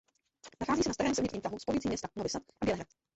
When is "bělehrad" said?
2.65-2.87